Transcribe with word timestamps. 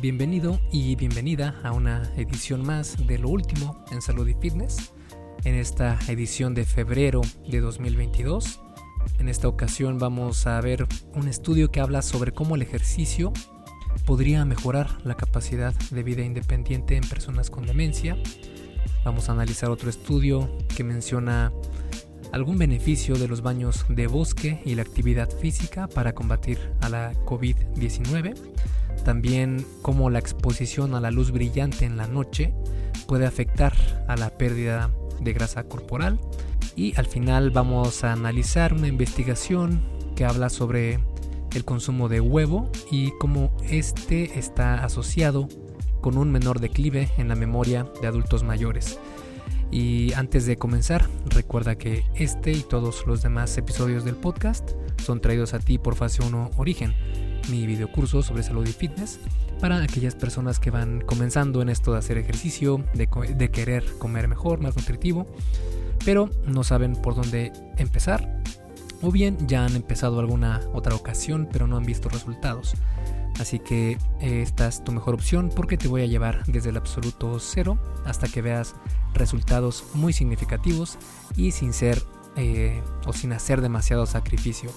Bienvenido 0.00 0.60
y 0.70 0.94
bienvenida 0.94 1.56
a 1.64 1.72
una 1.72 2.08
edición 2.16 2.64
más 2.64 3.08
de 3.08 3.18
lo 3.18 3.30
último 3.30 3.84
en 3.90 4.00
salud 4.00 4.28
y 4.28 4.34
fitness. 4.34 4.92
En 5.42 5.56
esta 5.56 5.98
edición 6.06 6.54
de 6.54 6.64
febrero 6.64 7.20
de 7.48 7.58
2022, 7.58 8.60
en 9.18 9.28
esta 9.28 9.48
ocasión 9.48 9.98
vamos 9.98 10.46
a 10.46 10.60
ver 10.60 10.86
un 11.14 11.26
estudio 11.26 11.72
que 11.72 11.80
habla 11.80 12.02
sobre 12.02 12.30
cómo 12.30 12.54
el 12.54 12.62
ejercicio 12.62 13.32
podría 14.06 14.44
mejorar 14.44 15.04
la 15.04 15.16
capacidad 15.16 15.74
de 15.90 16.02
vida 16.04 16.22
independiente 16.22 16.96
en 16.96 17.02
personas 17.02 17.50
con 17.50 17.66
demencia. 17.66 18.16
Vamos 19.04 19.28
a 19.28 19.32
analizar 19.32 19.68
otro 19.68 19.90
estudio 19.90 20.48
que 20.76 20.84
menciona 20.84 21.52
algún 22.32 22.58
beneficio 22.58 23.16
de 23.16 23.28
los 23.28 23.42
baños 23.42 23.84
de 23.88 24.06
bosque 24.06 24.60
y 24.64 24.74
la 24.74 24.82
actividad 24.82 25.30
física 25.30 25.88
para 25.88 26.14
combatir 26.14 26.58
a 26.80 26.88
la 26.88 27.12
COVID-19. 27.24 28.34
También 29.04 29.64
cómo 29.82 30.10
la 30.10 30.18
exposición 30.18 30.94
a 30.94 31.00
la 31.00 31.10
luz 31.10 31.30
brillante 31.30 31.84
en 31.84 31.96
la 31.96 32.06
noche 32.06 32.52
puede 33.06 33.26
afectar 33.26 33.72
a 34.06 34.16
la 34.16 34.36
pérdida 34.36 34.90
de 35.20 35.32
grasa 35.32 35.64
corporal. 35.64 36.18
Y 36.76 36.94
al 36.96 37.06
final 37.06 37.50
vamos 37.50 38.04
a 38.04 38.12
analizar 38.12 38.72
una 38.72 38.88
investigación 38.88 39.82
que 40.14 40.24
habla 40.24 40.48
sobre 40.48 41.00
el 41.54 41.64
consumo 41.64 42.08
de 42.08 42.20
huevo 42.20 42.70
y 42.90 43.12
cómo 43.18 43.56
este 43.68 44.38
está 44.38 44.84
asociado 44.84 45.48
con 46.00 46.18
un 46.18 46.30
menor 46.30 46.60
declive 46.60 47.10
en 47.18 47.28
la 47.28 47.34
memoria 47.34 47.86
de 48.00 48.06
adultos 48.06 48.44
mayores. 48.44 48.98
Y 49.70 50.12
antes 50.14 50.46
de 50.46 50.56
comenzar, 50.56 51.08
recuerda 51.26 51.76
que 51.76 52.04
este 52.14 52.52
y 52.52 52.62
todos 52.62 53.06
los 53.06 53.22
demás 53.22 53.56
episodios 53.58 54.04
del 54.04 54.16
podcast 54.16 54.70
son 55.04 55.20
traídos 55.20 55.54
a 55.54 55.58
ti 55.58 55.78
por 55.78 55.94
Fase 55.94 56.22
1 56.22 56.52
Origen, 56.56 56.94
mi 57.50 57.66
videocurso 57.66 58.22
sobre 58.22 58.42
salud 58.42 58.66
y 58.66 58.72
fitness 58.72 59.20
para 59.60 59.82
aquellas 59.82 60.14
personas 60.14 60.58
que 60.58 60.70
van 60.70 61.00
comenzando 61.00 61.60
en 61.62 61.68
esto 61.68 61.92
de 61.92 61.98
hacer 61.98 62.16
ejercicio, 62.16 62.84
de, 62.94 63.08
de 63.36 63.50
querer 63.50 63.84
comer 63.98 64.28
mejor, 64.28 64.60
más 64.60 64.76
nutritivo, 64.76 65.26
pero 66.04 66.30
no 66.46 66.64
saben 66.64 66.94
por 66.94 67.14
dónde 67.14 67.52
empezar, 67.76 68.42
o 69.02 69.10
bien 69.10 69.36
ya 69.46 69.64
han 69.64 69.76
empezado 69.76 70.20
alguna 70.20 70.60
otra 70.72 70.94
ocasión 70.94 71.48
pero 71.52 71.66
no 71.66 71.76
han 71.76 71.84
visto 71.84 72.08
resultados. 72.08 72.74
Así 73.38 73.58
que 73.60 73.98
eh, 74.20 74.42
esta 74.42 74.68
es 74.68 74.82
tu 74.82 74.92
mejor 74.92 75.14
opción 75.14 75.50
porque 75.54 75.76
te 75.76 75.88
voy 75.88 76.02
a 76.02 76.06
llevar 76.06 76.44
desde 76.46 76.70
el 76.70 76.76
absoluto 76.76 77.38
cero 77.38 77.78
hasta 78.04 78.28
que 78.28 78.42
veas 78.42 78.74
resultados 79.14 79.84
muy 79.94 80.12
significativos 80.12 80.98
y 81.36 81.52
sin 81.52 81.72
ser 81.72 82.02
eh, 82.36 82.82
o 83.06 83.12
sin 83.12 83.32
hacer 83.32 83.60
demasiado 83.60 84.06
sacrificio. 84.06 84.70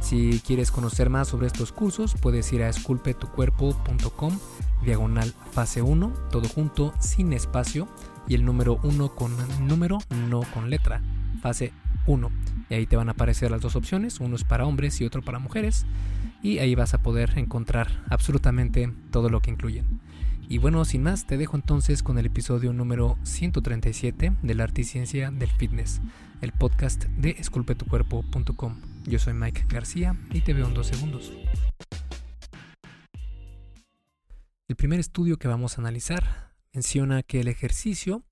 Si 0.00 0.40
quieres 0.46 0.70
conocer 0.70 1.10
más 1.10 1.28
sobre 1.28 1.46
estos 1.46 1.72
cursos, 1.72 2.14
puedes 2.20 2.52
ir 2.52 2.62
a 2.62 2.68
esculpetucuerpo.com 2.68 4.38
diagonal 4.82 5.34
fase 5.52 5.82
1, 5.82 6.12
todo 6.30 6.48
junto, 6.48 6.94
sin 6.98 7.32
espacio, 7.32 7.86
y 8.26 8.34
el 8.34 8.44
número 8.44 8.78
1 8.82 9.14
con 9.14 9.32
número, 9.66 9.98
no 10.28 10.40
con 10.54 10.70
letra, 10.70 11.02
fase 11.42 11.72
1. 12.06 12.30
Y 12.68 12.74
ahí 12.74 12.86
te 12.86 12.96
van 12.96 13.08
a 13.08 13.12
aparecer 13.12 13.50
las 13.50 13.60
dos 13.60 13.76
opciones, 13.76 14.20
uno 14.20 14.36
es 14.36 14.44
para 14.44 14.66
hombres 14.66 15.00
y 15.00 15.04
otro 15.04 15.22
para 15.22 15.38
mujeres 15.38 15.86
y 16.42 16.58
ahí 16.58 16.74
vas 16.74 16.94
a 16.94 17.02
poder 17.02 17.38
encontrar 17.38 18.04
absolutamente 18.08 18.92
todo 19.10 19.28
lo 19.28 19.40
que 19.40 19.50
incluyen. 19.50 20.00
Y 20.48 20.58
bueno, 20.58 20.84
sin 20.84 21.02
más, 21.02 21.26
te 21.26 21.36
dejo 21.36 21.56
entonces 21.56 22.02
con 22.02 22.18
el 22.18 22.26
episodio 22.26 22.72
número 22.72 23.16
137 23.22 24.32
de 24.42 24.54
la 24.54 24.64
arte 24.64 24.80
y 24.80 24.84
ciencia 24.84 25.30
del 25.30 25.50
fitness, 25.50 26.00
el 26.40 26.52
podcast 26.52 27.04
de 27.04 27.36
esculpetucuerpo.com. 27.38 28.80
Yo 29.06 29.18
soy 29.18 29.34
Mike 29.34 29.66
García 29.68 30.16
y 30.32 30.40
te 30.40 30.52
veo 30.52 30.66
en 30.66 30.74
dos 30.74 30.88
segundos. 30.88 31.32
El 34.66 34.76
primer 34.76 34.98
estudio 34.98 35.36
que 35.36 35.48
vamos 35.48 35.78
a 35.78 35.82
analizar 35.82 36.50
menciona 36.72 37.22
que 37.22 37.40
el 37.40 37.48
ejercicio 37.48 38.24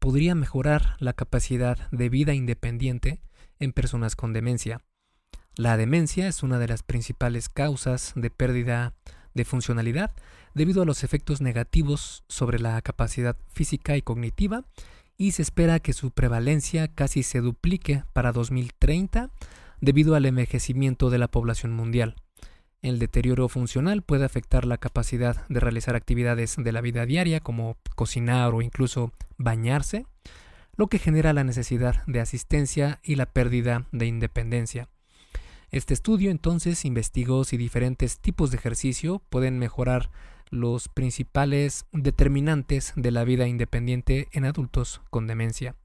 podría 0.00 0.34
mejorar 0.34 0.96
la 0.98 1.12
capacidad 1.12 1.88
de 1.92 2.08
vida 2.08 2.34
independiente 2.34 3.20
en 3.60 3.72
personas 3.72 4.16
con 4.16 4.32
demencia 4.32 4.80
la 5.56 5.76
demencia 5.76 6.26
es 6.28 6.42
una 6.42 6.58
de 6.58 6.68
las 6.68 6.82
principales 6.82 7.48
causas 7.48 8.12
de 8.14 8.30
pérdida 8.30 8.94
de 9.34 9.44
funcionalidad 9.44 10.12
debido 10.54 10.80
a 10.80 10.86
los 10.86 11.04
efectos 11.04 11.40
negativos 11.40 12.24
sobre 12.28 12.58
la 12.58 12.80
capacidad 12.80 13.36
física 13.48 13.96
y 13.96 14.02
cognitiva 14.02 14.64
y 15.18 15.32
se 15.32 15.42
espera 15.42 15.78
que 15.78 15.92
su 15.92 16.12
prevalencia 16.12 16.88
casi 16.88 17.22
se 17.22 17.40
duplique 17.40 18.04
para 18.14 18.32
2030 18.32 19.30
debido 19.82 20.14
al 20.14 20.24
envejecimiento 20.24 21.10
de 21.10 21.18
la 21.18 21.28
población 21.28 21.72
mundial. 21.72 22.16
El 22.82 22.98
deterioro 22.98 23.48
funcional 23.48 24.02
puede 24.02 24.24
afectar 24.24 24.64
la 24.64 24.78
capacidad 24.78 25.46
de 25.48 25.60
realizar 25.60 25.96
actividades 25.96 26.56
de 26.56 26.72
la 26.72 26.80
vida 26.80 27.04
diaria 27.04 27.40
como 27.40 27.76
cocinar 27.94 28.54
o 28.54 28.62
incluso 28.62 29.12
bañarse, 29.36 30.06
lo 30.76 30.86
que 30.86 30.98
genera 30.98 31.34
la 31.34 31.44
necesidad 31.44 32.02
de 32.06 32.20
asistencia 32.20 32.98
y 33.02 33.16
la 33.16 33.26
pérdida 33.26 33.86
de 33.92 34.06
independencia. 34.06 34.88
Este 35.70 35.92
estudio 35.92 36.30
entonces 36.30 36.86
investigó 36.86 37.44
si 37.44 37.58
diferentes 37.58 38.18
tipos 38.18 38.50
de 38.50 38.56
ejercicio 38.56 39.22
pueden 39.28 39.58
mejorar 39.58 40.10
los 40.48 40.88
principales 40.88 41.84
determinantes 41.92 42.92
de 42.96 43.10
la 43.10 43.24
vida 43.24 43.46
independiente 43.46 44.28
en 44.32 44.46
adultos 44.46 45.00
con 45.10 45.26
demencia. 45.26 45.76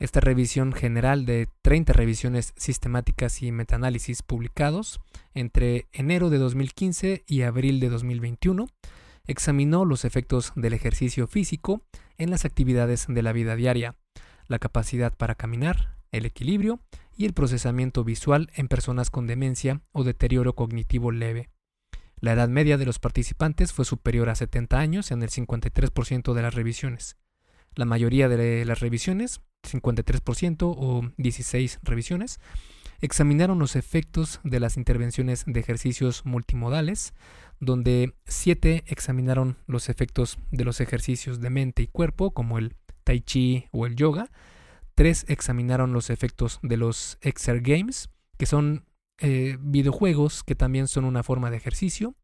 Esta 0.00 0.20
revisión 0.20 0.72
general 0.72 1.24
de 1.24 1.48
30 1.62 1.92
revisiones 1.92 2.52
sistemáticas 2.56 3.42
y 3.42 3.52
metaanálisis 3.52 4.22
publicados 4.22 5.00
entre 5.34 5.86
enero 5.92 6.30
de 6.30 6.38
2015 6.38 7.24
y 7.26 7.42
abril 7.42 7.78
de 7.78 7.88
2021 7.90 8.66
examinó 9.26 9.84
los 9.84 10.04
efectos 10.04 10.52
del 10.56 10.72
ejercicio 10.72 11.28
físico 11.28 11.82
en 12.18 12.30
las 12.30 12.44
actividades 12.44 13.06
de 13.08 13.22
la 13.22 13.32
vida 13.32 13.56
diaria, 13.56 13.94
la 14.48 14.58
capacidad 14.58 15.16
para 15.16 15.36
caminar, 15.36 15.96
el 16.10 16.26
equilibrio 16.26 16.80
y 17.16 17.24
el 17.24 17.32
procesamiento 17.32 18.02
visual 18.04 18.50
en 18.54 18.68
personas 18.68 19.10
con 19.10 19.26
demencia 19.26 19.80
o 19.92 20.02
deterioro 20.04 20.54
cognitivo 20.54 21.12
leve. 21.12 21.50
La 22.20 22.32
edad 22.32 22.48
media 22.48 22.78
de 22.78 22.86
los 22.86 22.98
participantes 22.98 23.72
fue 23.72 23.84
superior 23.84 24.28
a 24.28 24.34
70 24.34 24.78
años 24.78 25.10
en 25.12 25.22
el 25.22 25.30
53% 25.30 26.32
de 26.32 26.42
las 26.42 26.54
revisiones. 26.54 27.16
La 27.74 27.84
mayoría 27.84 28.28
de 28.28 28.64
las 28.64 28.80
revisiones, 28.80 29.40
53% 29.64 30.62
o 30.62 31.02
16 31.16 31.80
revisiones, 31.82 32.40
examinaron 33.00 33.58
los 33.58 33.76
efectos 33.76 34.40
de 34.44 34.60
las 34.60 34.76
intervenciones 34.76 35.44
de 35.46 35.60
ejercicios 35.60 36.24
multimodales, 36.24 37.14
donde 37.60 38.14
7 38.26 38.84
examinaron 38.86 39.56
los 39.66 39.88
efectos 39.88 40.38
de 40.50 40.64
los 40.64 40.80
ejercicios 40.80 41.40
de 41.40 41.50
mente 41.50 41.82
y 41.82 41.86
cuerpo, 41.86 42.32
como 42.32 42.58
el 42.58 42.76
tai 43.04 43.20
chi 43.20 43.66
o 43.72 43.86
el 43.86 43.96
yoga, 43.96 44.30
Tres 44.94 45.24
examinaron 45.28 45.92
los 45.92 46.08
efectos 46.08 46.60
de 46.62 46.76
los 46.76 47.18
Games, 47.22 48.10
que 48.38 48.46
son 48.46 48.86
eh, 49.18 49.56
videojuegos 49.60 50.44
que 50.44 50.54
también 50.54 50.86
son 50.86 51.04
una 51.04 51.24
forma 51.24 51.50
de 51.50 51.56
ejercicio. 51.56 52.14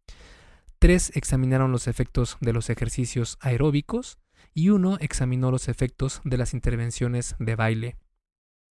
Tres 0.78 1.10
examinaron 1.16 1.72
los 1.72 1.88
efectos 1.88 2.36
de 2.40 2.52
los 2.52 2.70
ejercicios 2.70 3.38
aeróbicos 3.40 4.18
y 4.54 4.70
uno 4.70 4.96
examinó 5.00 5.50
los 5.50 5.68
efectos 5.68 6.20
de 6.24 6.36
las 6.36 6.54
intervenciones 6.54 7.36
de 7.38 7.56
baile. 7.56 7.96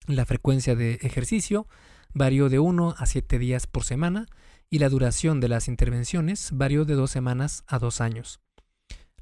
La 0.06 0.24
frecuencia 0.24 0.74
de 0.74 0.94
ejercicio 1.02 1.66
varió 2.12 2.48
de 2.48 2.58
1 2.58 2.94
a 2.96 3.06
7 3.06 3.38
días 3.38 3.66
por 3.66 3.84
semana 3.84 4.26
y 4.68 4.78
la 4.78 4.88
duración 4.88 5.40
de 5.40 5.48
las 5.48 5.68
intervenciones 5.68 6.50
varió 6.52 6.84
de 6.84 6.94
2 6.94 7.10
semanas 7.10 7.64
a 7.66 7.78
2 7.78 8.00
años. 8.00 8.40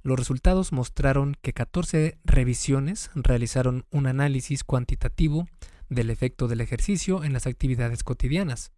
Los 0.02 0.19
resultados 0.19 0.72
mostraron 0.72 1.36
que 1.42 1.52
14 1.52 2.19
revisiones 2.24 3.10
realizaron 3.14 3.84
un 3.90 4.06
análisis 4.06 4.64
cuantitativo 4.64 5.48
del 5.88 6.10
efecto 6.10 6.48
del 6.48 6.60
ejercicio 6.60 7.25
en 7.25 7.32
las 7.32 7.46
actividades 7.46 8.04
cotidianas. 8.04 8.72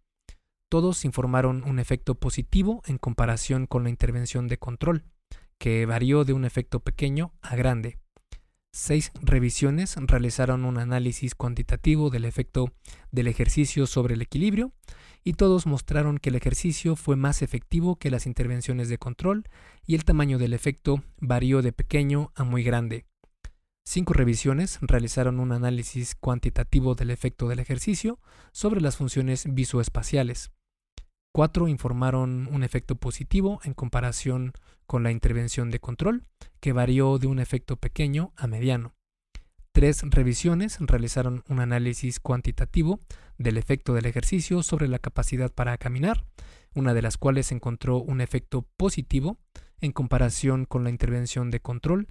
Todos 0.69 1.05
informaron 1.05 1.63
un 1.63 1.79
efecto 1.79 2.15
positivo 2.15 2.81
en 2.85 2.97
comparación 2.97 3.67
con 3.67 3.83
la 3.83 3.89
intervención 3.89 4.47
de 4.47 4.57
control, 4.57 5.03
que 5.61 5.85
varió 5.85 6.25
de 6.25 6.33
un 6.33 6.43
efecto 6.43 6.79
pequeño 6.79 7.35
a 7.39 7.55
grande. 7.55 7.99
Seis 8.73 9.11
revisiones 9.21 9.95
realizaron 9.95 10.65
un 10.65 10.79
análisis 10.79 11.35
cuantitativo 11.35 12.09
del 12.09 12.25
efecto 12.25 12.73
del 13.11 13.27
ejercicio 13.27 13.85
sobre 13.85 14.15
el 14.15 14.23
equilibrio 14.23 14.73
y 15.23 15.33
todos 15.33 15.67
mostraron 15.67 16.17
que 16.17 16.29
el 16.29 16.35
ejercicio 16.35 16.95
fue 16.95 17.15
más 17.15 17.43
efectivo 17.43 17.97
que 17.97 18.09
las 18.09 18.25
intervenciones 18.25 18.89
de 18.89 18.97
control 18.97 19.43
y 19.85 19.93
el 19.93 20.03
tamaño 20.03 20.39
del 20.39 20.53
efecto 20.53 21.03
varió 21.19 21.61
de 21.61 21.73
pequeño 21.73 22.31
a 22.33 22.43
muy 22.43 22.63
grande. 22.63 23.05
Cinco 23.85 24.13
revisiones 24.13 24.79
realizaron 24.81 25.39
un 25.39 25.51
análisis 25.51 26.15
cuantitativo 26.15 26.95
del 26.95 27.11
efecto 27.11 27.47
del 27.47 27.59
ejercicio 27.59 28.19
sobre 28.51 28.81
las 28.81 28.97
funciones 28.97 29.45
visoespaciales. 29.47 30.49
Cuatro 31.31 31.67
informaron 31.67 32.49
un 32.51 32.63
efecto 32.63 32.95
positivo 32.95 33.61
en 33.63 33.75
comparación 33.75 34.53
con 34.91 35.03
la 35.03 35.11
intervención 35.11 35.71
de 35.71 35.79
control, 35.79 36.25
que 36.59 36.73
varió 36.73 37.17
de 37.17 37.27
un 37.27 37.39
efecto 37.39 37.77
pequeño 37.77 38.33
a 38.35 38.45
mediano. 38.45 38.93
Tres 39.71 40.01
revisiones 40.03 40.79
realizaron 40.81 41.45
un 41.47 41.61
análisis 41.61 42.19
cuantitativo 42.19 42.99
del 43.37 43.55
efecto 43.55 43.93
del 43.93 44.05
ejercicio 44.05 44.63
sobre 44.63 44.89
la 44.89 44.99
capacidad 44.99 45.49
para 45.49 45.77
caminar, 45.77 46.25
una 46.75 46.93
de 46.93 47.01
las 47.01 47.15
cuales 47.15 47.53
encontró 47.53 47.99
un 47.99 48.19
efecto 48.19 48.67
positivo 48.75 49.37
en 49.79 49.93
comparación 49.93 50.65
con 50.65 50.83
la 50.83 50.89
intervención 50.89 51.51
de 51.51 51.61
control 51.61 52.09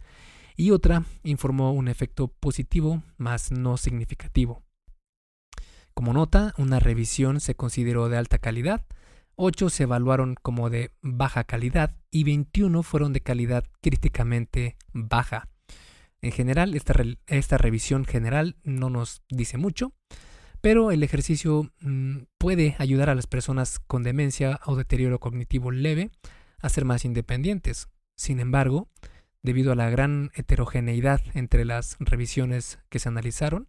y 0.57 0.71
otra 0.71 1.05
informó 1.23 1.75
un 1.75 1.87
efecto 1.87 2.29
positivo 2.29 3.03
más 3.19 3.53
no 3.53 3.77
significativo. 3.77 4.63
Como 5.93 6.15
nota, 6.15 6.55
una 6.57 6.81
revisión 6.81 7.41
se 7.41 7.55
consideró 7.55 8.09
de 8.09 8.17
alta 8.17 8.39
calidad, 8.39 8.87
8 9.43 9.71
se 9.71 9.85
evaluaron 9.85 10.35
como 10.43 10.69
de 10.69 10.91
baja 11.01 11.45
calidad 11.45 11.97
y 12.11 12.25
21 12.25 12.83
fueron 12.83 13.15
de 13.15 13.23
calidad 13.23 13.65
críticamente 13.81 14.77
baja. 14.93 15.49
En 16.21 16.31
general, 16.31 16.75
esta, 16.75 16.95
esta 17.27 17.57
revisión 17.57 18.05
general 18.05 18.57
no 18.65 18.91
nos 18.91 19.23
dice 19.31 19.57
mucho, 19.57 19.95
pero 20.61 20.91
el 20.91 21.03
ejercicio 21.03 21.71
mm, 21.81 22.25
puede 22.37 22.77
ayudar 22.79 23.09
a 23.09 23.15
las 23.15 23.27
personas 23.27 23.79
con 23.79 24.03
demencia 24.03 24.61
o 24.67 24.77
deterioro 24.77 25.21
cognitivo 25.21 25.71
leve 25.71 26.11
a 26.61 26.69
ser 26.69 26.85
más 26.85 27.07
independientes. 27.07 27.89
Sin 28.17 28.41
embargo, 28.41 28.91
debido 29.43 29.73
a 29.73 29.77
la 29.77 29.89
gran 29.89 30.33
heterogeneidad 30.35 31.23
entre 31.33 31.65
las 31.65 31.97
revisiones 31.99 32.79
que 32.91 32.99
se 32.99 33.09
analizaron, 33.09 33.69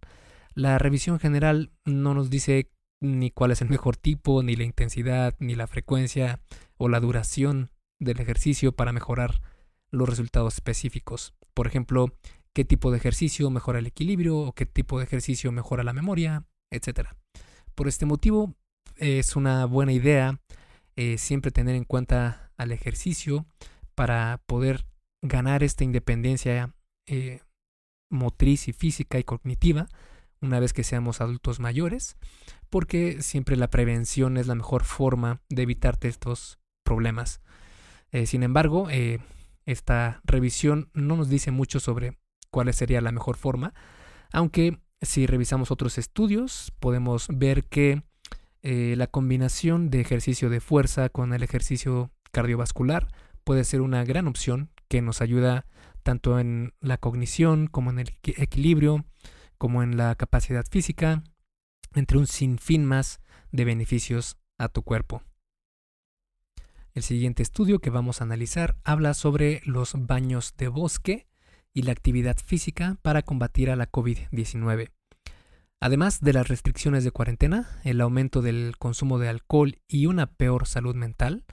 la 0.54 0.78
revisión 0.80 1.18
general 1.18 1.72
no 1.86 2.14
nos 2.14 2.30
dice 2.30 2.70
ni 3.02 3.32
cuál 3.32 3.52
es 3.52 3.62
el 3.62 3.70
mejor 3.70 3.98
tipo, 3.98 4.44
ni 4.44 4.56
la 4.56 4.64
intensidad, 4.64 5.36
ni 5.40 5.56
la 5.56 5.68
frecuencia 5.68 6.40
o 6.78 6.88
la 6.88 7.00
duración 7.00 7.72
del 8.00 8.20
ejercicio 8.20 8.72
para 8.72 8.94
mejorar 8.94 9.42
los 9.90 10.08
resultados 10.08 10.54
específicos. 10.54 11.34
Por 11.54 11.68
ejemplo, 11.68 12.14
qué 12.54 12.64
tipo 12.64 12.92
de 12.92 12.98
ejercicio 12.98 13.50
mejora 13.50 13.80
el 13.80 13.88
equilibrio 13.88 14.38
o 14.38 14.54
qué 14.54 14.66
tipo 14.66 15.00
de 15.00 15.06
ejercicio 15.06 15.52
mejora 15.52 15.84
la 15.84 15.94
memoria, 15.94 16.46
etc. 16.70 17.10
Por 17.76 17.88
este 17.88 18.06
motivo, 18.06 18.56
es 18.98 19.36
una 19.36 19.66
buena 19.66 19.94
idea 19.94 20.40
eh, 20.96 21.18
siempre 21.18 21.52
tener 21.52 21.76
en 21.76 21.86
cuenta 21.86 22.52
al 22.58 22.72
ejercicio 22.72 23.46
para 23.96 24.42
poder 24.46 24.86
ganar 25.24 25.64
esta 25.64 25.84
independencia 25.84 26.76
eh, 27.08 27.40
motriz 28.10 28.68
y 28.68 28.74
física 28.74 29.18
y 29.18 29.24
cognitiva 29.24 29.88
una 30.42 30.60
vez 30.60 30.74
que 30.74 30.84
seamos 30.84 31.22
adultos 31.22 31.60
mayores, 31.60 32.18
porque 32.70 33.22
siempre 33.22 33.56
la 33.58 33.70
prevención 33.70 34.38
es 34.38 34.48
la 34.48 34.56
mejor 34.56 34.84
forma 34.84 35.42
de 35.50 35.64
evitarte 35.64 36.08
estos 36.08 36.60
problemas. 36.84 37.42
Eh, 38.12 38.26
sin 38.26 38.44
embargo, 38.44 38.88
esta 39.66 40.22
revisión 40.24 40.90
no 40.94 41.16
nos 41.16 41.30
dice 41.30 41.52
mucho 41.52 41.80
sobre 41.80 42.18
cuál 42.50 42.74
sería 42.74 43.02
la 43.02 43.12
mejor 43.12 43.38
forma, 43.38 43.74
aunque 44.32 44.80
si 45.02 45.26
revisamos 45.26 45.72
otros 45.72 45.98
estudios 45.98 46.72
podemos 46.80 47.28
ver 47.30 47.66
que 47.66 48.04
eh, 48.62 48.94
la 48.98 49.08
combinación 49.08 49.90
de 49.90 50.02
ejercicio 50.02 50.50
de 50.50 50.60
fuerza 50.60 51.10
con 51.10 51.34
el 51.34 51.42
ejercicio 51.42 52.12
cardiovascular 52.32 53.08
puede 53.44 53.64
ser 53.64 53.82
una 53.82 54.04
gran 54.04 54.28
opción 54.28 54.70
que 54.88 55.02
nos 55.02 55.22
ayuda 55.22 55.66
tanto 56.04 56.40
en 56.40 56.74
la 56.80 56.98
cognición 56.98 57.68
como 57.68 57.90
en 57.90 58.00
el 58.00 58.14
equilibrio, 58.24 59.06
como 59.62 59.84
en 59.84 59.96
la 59.96 60.16
capacidad 60.16 60.66
física, 60.68 61.24
entre 61.94 62.18
un 62.18 62.26
sinfín 62.26 62.84
más 62.84 63.22
de 63.52 63.64
beneficios 63.64 64.40
a 64.58 64.70
tu 64.70 64.82
cuerpo. 64.82 65.22
El 66.96 67.04
siguiente 67.04 67.44
estudio 67.44 67.78
que 67.78 67.92
vamos 67.92 68.20
a 68.20 68.24
analizar 68.24 68.76
habla 68.84 69.14
sobre 69.14 69.62
los 69.64 69.94
baños 69.96 70.56
de 70.58 70.68
bosque 70.68 71.28
y 71.76 71.84
la 71.84 71.92
actividad 71.92 72.38
física 72.44 72.98
para 73.04 73.22
combatir 73.22 73.70
a 73.70 73.76
la 73.76 73.92
COVID-19. 73.92 74.90
Además 75.80 76.22
de 76.22 76.34
las 76.34 76.48
restricciones 76.48 77.04
de 77.04 77.12
cuarentena, 77.12 77.70
el 77.84 78.02
aumento 78.02 78.42
del 78.42 78.78
consumo 78.80 79.20
de 79.20 79.30
alcohol 79.30 79.78
y 79.88 80.08
una 80.08 80.26
peor 80.26 80.66
salud 80.66 80.96
mental, 80.96 81.46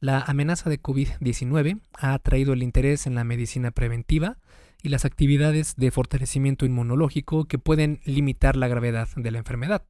la 0.00 0.22
amenaza 0.22 0.70
de 0.70 0.82
COVID-19 0.82 1.80
ha 1.92 2.14
atraído 2.14 2.52
el 2.52 2.64
interés 2.64 3.06
en 3.06 3.14
la 3.14 3.22
medicina 3.22 3.70
preventiva 3.70 4.38
y 4.84 4.90
las 4.90 5.06
actividades 5.06 5.74
de 5.76 5.90
fortalecimiento 5.90 6.66
inmunológico 6.66 7.46
que 7.46 7.58
pueden 7.58 8.00
limitar 8.04 8.54
la 8.54 8.68
gravedad 8.68 9.08
de 9.16 9.30
la 9.30 9.38
enfermedad. 9.38 9.86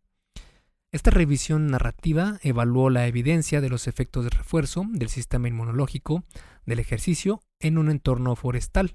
Esta 0.92 1.10
revisión 1.10 1.66
narrativa 1.66 2.38
evaluó 2.42 2.90
la 2.90 3.08
evidencia 3.08 3.60
de 3.60 3.68
los 3.68 3.88
efectos 3.88 4.22
de 4.22 4.30
refuerzo 4.30 4.86
del 4.88 5.08
sistema 5.08 5.48
inmunológico 5.48 6.22
del 6.64 6.78
ejercicio 6.78 7.42
en 7.58 7.76
un 7.76 7.90
entorno 7.90 8.36
forestal. 8.36 8.94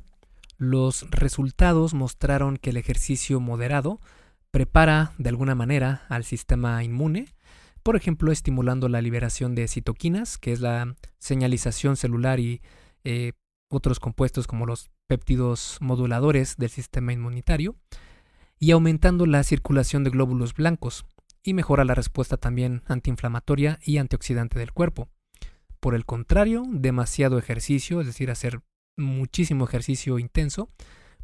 Los 0.57 1.05
resultados 1.11 1.93
mostraron 1.93 2.55
que 2.55 2.69
el 2.69 2.77
ejercicio 2.77 3.41
moderado 3.41 3.99
prepara 4.51 5.11
de 5.17 5.27
alguna 5.27 5.53
manera 5.53 6.05
al 6.07 6.23
sistema 6.23 6.81
inmune, 6.81 7.27
por 7.83 7.97
ejemplo, 7.97 8.31
estimulando 8.31 8.87
la 8.87 9.01
liberación 9.01 9.53
de 9.53 9.67
citoquinas, 9.67 10.37
que 10.37 10.53
es 10.53 10.61
la 10.61 10.95
señalización 11.17 11.97
celular 11.97 12.39
y 12.39 12.61
eh, 13.03 13.33
otros 13.69 13.99
compuestos 13.99 14.47
como 14.47 14.65
los 14.65 14.89
péptidos 15.09 15.79
moduladores 15.81 16.56
del 16.57 16.69
sistema 16.69 17.11
inmunitario, 17.11 17.75
y 18.59 18.71
aumentando 18.71 19.25
la 19.25 19.44
circulación 19.44 20.03
de 20.03 20.11
glóbulos 20.11 20.53
blancos, 20.53 21.06
y 21.41 21.56
mejora 21.56 21.83
la 21.83 21.95
respuesta 21.95 22.38
también 22.38 22.83
antiinflamatoria 22.85 23.79
y 23.83 23.97
antioxidante 23.97 24.59
del 24.59 24.71
cuerpo. 24.71 25.09
Por 25.79 25.95
el 25.95 26.06
contrario, 26.06 26.63
demasiado 26.69 27.39
ejercicio, 27.39 28.01
es 28.01 28.07
decir, 28.07 28.29
hacer 28.29 28.61
muchísimo 28.97 29.65
ejercicio 29.65 30.19
intenso 30.19 30.69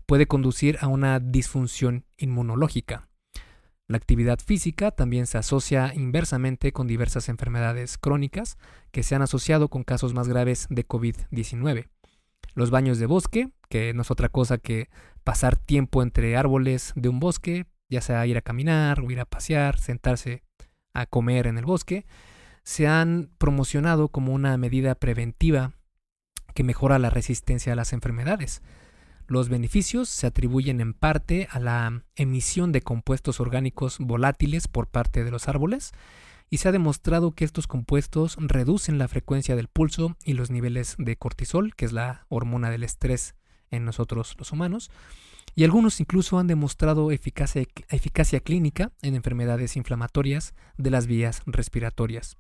puede 0.08 0.26
conducir 0.26 0.78
a 0.82 0.88
una 0.88 1.20
disfunción 1.20 2.06
inmunológica. 2.18 3.08
La 3.88 3.98
actividad 3.98 4.40
física 4.40 4.90
también 4.90 5.28
se 5.28 5.38
asocia 5.38 5.94
inversamente 5.94 6.72
con 6.72 6.88
diversas 6.88 7.30
enfermedades 7.30 8.00
crónicas 8.00 8.58
que 8.92 9.04
se 9.04 9.14
han 9.14 9.22
asociado 9.22 9.70
con 9.70 9.84
casos 9.84 10.16
más 10.16 10.28
graves 10.28 10.66
de 10.72 10.88
COVID-19. 10.88 11.90
Los 12.54 12.70
baños 12.70 13.00
de 13.00 13.06
bosque, 13.06 13.50
que 13.70 13.94
no 13.94 14.04
es 14.04 14.12
otra 14.12 14.30
cosa 14.30 14.58
que 14.58 14.90
pasar 15.24 15.58
tiempo 15.58 16.04
entre 16.04 16.38
árboles 16.38 16.94
de 16.96 17.10
un 17.10 17.20
bosque, 17.20 17.66
ya 17.90 18.02
sea 18.02 18.26
ir 18.26 18.38
a 18.38 18.42
caminar 18.42 19.04
ir 19.10 19.20
a 19.20 19.26
pasear, 19.26 19.80
sentarse 19.80 20.44
a 20.94 21.06
comer 21.06 21.48
en 21.48 21.58
el 21.58 21.66
bosque, 21.66 22.06
se 22.64 22.88
han 22.88 23.30
promocionado 23.38 24.10
como 24.10 24.34
una 24.34 24.58
medida 24.58 24.96
preventiva 24.96 25.74
que 26.54 26.64
mejora 26.64 27.00
la 27.00 27.10
resistencia 27.10 27.74
a 27.74 27.76
las 27.76 27.94
enfermedades. 27.94 28.62
Los 29.28 29.50
beneficios 29.50 30.08
se 30.08 30.28
atribuyen 30.28 30.82
en 30.82 30.94
parte 30.94 31.48
a 31.52 31.60
la 31.60 32.04
emisión 32.16 32.72
de 32.72 32.82
compuestos 32.82 33.40
orgánicos 33.40 33.98
volátiles 34.00 34.68
por 34.68 34.88
parte 34.88 35.24
de 35.24 35.32
los 35.32 35.48
árboles 35.48 35.94
y 36.50 36.58
se 36.58 36.70
ha 36.70 36.72
demostrado 36.72 37.32
que 37.32 37.46
estos 37.46 37.68
compuestos 37.68 38.38
reducen 38.40 38.98
la 38.98 39.08
frecuencia 39.08 39.56
del 39.56 39.68
pulso 39.68 40.16
y 40.24 40.34
los 40.34 40.52
niveles 40.52 40.96
de 40.98 41.18
cortisol, 41.18 41.76
que 41.76 41.86
es 41.86 41.94
la 41.94 42.26
hormona 42.30 42.70
del 42.70 42.84
estrés 42.84 43.36
en 43.72 43.86
nosotros 43.86 44.36
los 44.38 44.52
humanos, 44.52 44.92
y 45.56 45.64
algunos 45.64 46.00
incluso 46.00 46.38
han 46.38 46.48
demostrado 46.48 47.12
eficacia, 47.12 47.64
eficacia 47.90 48.40
clínica 48.42 48.92
en 49.02 49.16
enfermedades 49.16 49.78
inflamatorias 49.78 50.54
de 50.78 50.92
las 50.92 51.08
vías 51.08 51.42
respiratorias. 51.46 52.38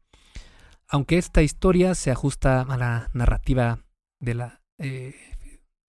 Aunque 0.87 1.17
esta 1.17 1.41
historia 1.41 1.95
se 1.95 2.11
ajusta 2.11 2.61
a 2.61 2.77
la 2.77 3.09
narrativa 3.13 3.79
de 4.19 4.35
la, 4.35 4.61
eh, 4.77 5.15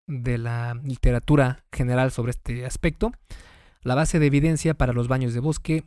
de 0.07 0.37
la 0.37 0.75
literatura 0.83 1.65
general 1.71 2.11
sobre 2.11 2.31
este 2.31 2.65
aspecto, 2.65 3.11
la 3.81 3.95
base 3.95 4.19
de 4.19 4.25
evidencia 4.25 4.73
para 4.73 4.93
los 4.93 5.07
baños 5.07 5.33
de 5.33 5.39
bosque 5.39 5.83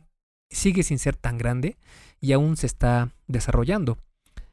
sigue 0.51 0.83
sin 0.83 0.99
ser 0.99 1.15
tan 1.15 1.37
grande 1.37 1.77
y 2.19 2.33
aún 2.33 2.57
se 2.57 2.67
está 2.67 3.13
desarrollando. 3.27 3.97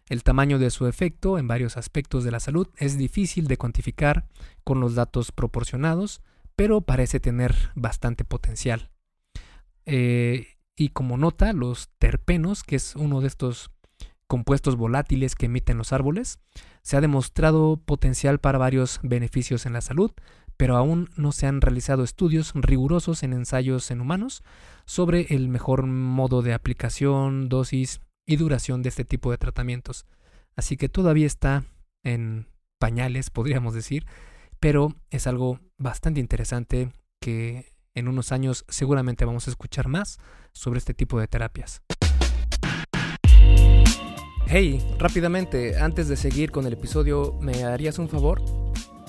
El 0.09 0.23
tamaño 0.23 0.59
de 0.59 0.71
su 0.71 0.87
efecto 0.87 1.39
en 1.39 1.49
varios 1.49 1.77
aspectos 1.77 2.25
de 2.25 2.31
la 2.31 2.41
salud 2.41 2.69
es 2.77 2.97
difícil 2.97 3.47
de 3.47 3.59
cuantificar 3.59 4.27
con 4.65 4.81
los 4.81 4.95
datos 4.95 5.33
proporcionados, 5.33 6.23
pero 6.57 6.81
parece 6.81 7.21
tener 7.21 7.55
bastante 7.75 8.25
potencial. 8.25 8.91
Eh, 9.85 10.47
y 10.77 10.91
como 10.91 11.19
nota, 11.19 11.53
los 11.53 11.91
terpenos, 11.99 12.63
que 12.63 12.77
es 12.77 12.97
uno 12.97 13.21
de 13.21 13.27
estos 13.27 13.71
compuestos 14.27 14.77
volátiles 14.77 15.35
que 15.35 15.47
emiten 15.47 15.77
los 15.77 15.93
árboles, 15.93 16.39
se 16.83 16.97
ha 16.97 17.01
demostrado 17.01 17.77
potencial 17.77 18.39
para 18.39 18.59
varios 18.59 19.01
beneficios 19.03 19.67
en 19.67 19.73
la 19.73 19.81
salud, 19.81 20.13
pero 20.59 20.77
aún 20.77 21.09
no 21.17 21.33
se 21.33 21.47
han 21.47 21.63
realizado 21.63 22.03
estudios 22.03 22.53
rigurosos 22.55 23.23
en 23.23 23.33
ensayos 23.33 23.91
en 23.91 24.01
humanos 24.01 24.43
sobre 24.85 25.27
el 25.31 25.49
mejor 25.49 25.87
modo 25.87 26.43
de 26.43 26.53
aplicación, 26.53 27.49
dosis 27.49 28.01
y 28.27 28.37
duración 28.37 28.83
de 28.83 28.91
este 28.91 29.05
tipo 29.05 29.31
de 29.31 29.39
tratamientos. 29.39 30.05
Así 30.57 30.77
que 30.77 30.89
todavía 30.89 31.27
está 31.27 31.65
en 32.03 32.47
pañales, 32.81 33.31
podríamos 33.31 33.73
decir, 33.73 34.05
pero 34.59 34.95
es 35.11 35.29
algo 35.29 35.61
bastante 35.79 36.21
interesante 36.21 36.91
que 37.21 37.73
en 37.95 38.09
unos 38.09 38.33
años 38.33 38.65
seguramente 38.69 39.25
vamos 39.25 39.47
a 39.47 39.51
escuchar 39.51 39.87
más 39.87 40.19
sobre 40.53 40.79
este 40.79 40.93
tipo 40.93 41.21
de 41.21 41.29
terapias. 41.29 41.83
Hey, 44.49 44.83
rápidamente, 44.99 45.79
antes 45.79 46.09
de 46.09 46.17
seguir 46.17 46.51
con 46.51 46.67
el 46.67 46.73
episodio, 46.73 47.39
¿me 47.41 47.65
harías 47.65 47.99
un 47.99 48.09
favor? 48.09 48.68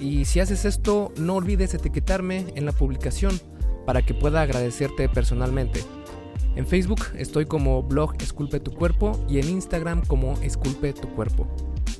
Y 0.00 0.24
si 0.24 0.40
haces 0.40 0.64
esto, 0.64 1.12
no 1.16 1.36
olvides 1.36 1.74
etiquetarme 1.74 2.46
en 2.54 2.66
la 2.66 2.72
publicación 2.72 3.38
para 3.86 4.02
que 4.02 4.14
pueda 4.14 4.42
agradecerte 4.42 5.08
personalmente. 5.08 5.82
En 6.56 6.66
Facebook 6.66 7.00
estoy 7.16 7.46
como 7.46 7.82
blog 7.82 8.14
Esculpe 8.20 8.60
tu 8.60 8.72
cuerpo 8.72 9.24
y 9.28 9.38
en 9.38 9.48
Instagram 9.48 10.04
como 10.06 10.34
Esculpe 10.40 10.92
tu 10.92 11.08
cuerpo. 11.14 11.46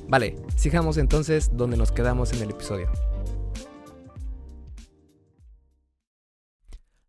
Vale, 0.07 0.35
sigamos 0.55 0.97
entonces 0.97 1.49
donde 1.53 1.77
nos 1.77 1.91
quedamos 1.91 2.33
en 2.33 2.41
el 2.43 2.51
episodio. 2.51 2.91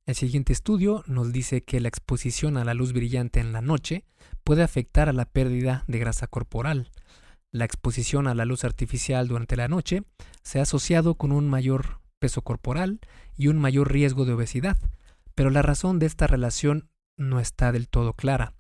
El 0.07 0.15
siguiente 0.15 0.55
estudio 0.55 1.05
nos 1.07 1.33
dice 1.33 1.63
que 1.63 1.81
la 1.81 1.89
exposición 1.89 2.57
a 2.57 2.65
la 2.65 2.73
luz 2.73 2.95
brillante 2.95 3.41
en 3.41 3.53
la 3.53 3.61
noche 3.61 4.05
puede 4.43 4.63
afectar 4.63 5.09
a 5.11 5.13
la 5.13 5.27
pérdida 5.27 5.85
de 5.87 5.99
grasa 5.99 6.27
corporal. 6.27 6.91
La 7.51 7.65
exposición 7.65 8.27
a 8.27 8.35
la 8.35 8.45
luz 8.45 8.65
artificial 8.65 9.27
durante 9.27 9.57
la 9.57 9.69
noche 9.69 10.03
se 10.43 10.59
ha 10.59 10.63
asociado 10.63 11.15
con 11.15 11.33
un 11.33 11.49
mayor 11.49 12.01
peso 12.19 12.43
corporal 12.43 13.01
y 13.37 13.49
un 13.49 13.59
mayor 13.59 13.91
riesgo 13.91 14.27
de 14.27 14.35
obesidad, 14.35 14.77
pero 15.35 15.51
la 15.51 15.63
razón 15.63 15.99
de 15.99 16.07
esta 16.07 16.27
relación 16.27 16.91
no 17.17 17.41
está 17.41 17.73
del 17.73 17.89
todo 17.89 18.13
clara. 18.13 18.55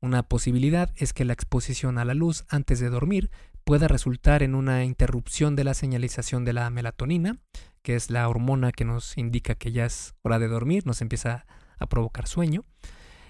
Una 0.00 0.22
posibilidad 0.22 0.92
es 0.96 1.12
que 1.12 1.24
la 1.24 1.32
exposición 1.32 1.98
a 1.98 2.04
la 2.04 2.14
luz 2.14 2.44
antes 2.48 2.78
de 2.78 2.90
dormir 2.90 3.30
pueda 3.64 3.88
resultar 3.88 4.42
en 4.42 4.54
una 4.54 4.84
interrupción 4.84 5.56
de 5.56 5.64
la 5.64 5.74
señalización 5.74 6.44
de 6.44 6.52
la 6.52 6.70
melatonina, 6.70 7.38
que 7.82 7.96
es 7.96 8.08
la 8.08 8.28
hormona 8.28 8.70
que 8.70 8.84
nos 8.84 9.18
indica 9.18 9.56
que 9.56 9.72
ya 9.72 9.84
es 9.84 10.14
hora 10.22 10.38
de 10.38 10.46
dormir, 10.46 10.86
nos 10.86 11.00
empieza 11.00 11.44
a 11.78 11.86
provocar 11.88 12.28
sueño. 12.28 12.64